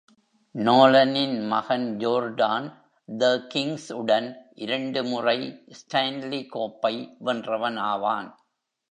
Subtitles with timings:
[0.55, 2.67] நோலனின் மகன் Jordan,
[3.09, 4.29] the Kings உடன்
[4.55, 5.37] இரண்டு முறை
[5.71, 6.93] ஸ்டான்லி கோப்பை
[7.19, 8.29] வென்றவன் ஆவான்.